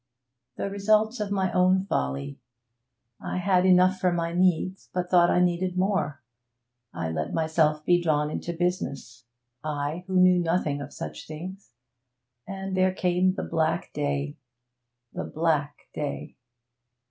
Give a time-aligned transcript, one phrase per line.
[0.57, 2.39] 'The result of my own folly.
[3.21, 6.23] I had enough for my needs, but thought I needed more.
[6.91, 9.25] I let myself be drawn into business
[9.63, 11.73] I, who knew nothing of such things
[12.47, 14.37] and there came the black day
[15.13, 16.35] the black day.'